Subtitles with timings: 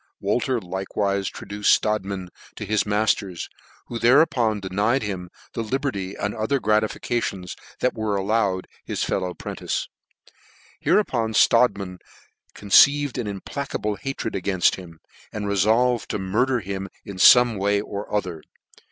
[0.19, 3.47] Wolter likewife traduced Strodtman to his matters,
[3.85, 9.35] who thereupon denied him the liberty and other gratifications that were allowed to his fellow
[9.35, 9.89] 'prentice.
[10.79, 11.99] Hereupon Strodtman
[12.55, 15.01] conceived an implacable hatred againft him,
[15.31, 18.41] and refolvcd to murder him in fome way or other.